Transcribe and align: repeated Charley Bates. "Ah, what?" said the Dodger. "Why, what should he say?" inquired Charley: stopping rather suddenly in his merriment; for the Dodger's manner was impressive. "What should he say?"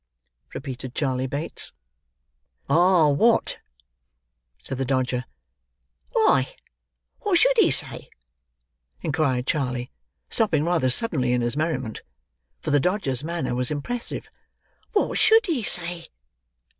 repeated 0.55 0.95
Charley 0.95 1.27
Bates. 1.27 1.73
"Ah, 2.67 3.07
what?" 3.09 3.59
said 4.63 4.79
the 4.79 4.83
Dodger. 4.83 5.25
"Why, 6.13 6.55
what 7.19 7.37
should 7.37 7.55
he 7.59 7.69
say?" 7.69 8.09
inquired 9.03 9.45
Charley: 9.45 9.91
stopping 10.27 10.65
rather 10.65 10.89
suddenly 10.89 11.33
in 11.33 11.41
his 11.41 11.55
merriment; 11.55 12.01
for 12.61 12.71
the 12.71 12.79
Dodger's 12.79 13.23
manner 13.23 13.53
was 13.53 13.69
impressive. 13.69 14.27
"What 14.93 15.19
should 15.19 15.45
he 15.45 15.61
say?" 15.61 16.07